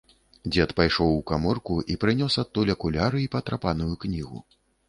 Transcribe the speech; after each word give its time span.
Дзед 0.53 0.71
пайшоў 0.79 1.11
у 1.17 1.19
каморку 1.33 1.75
і 1.95 1.99
прынёс 2.05 2.39
адтуль 2.45 2.73
акуляры 2.77 3.23
і 3.27 3.31
патрапаную 3.37 3.93
кнігу. 4.07 4.47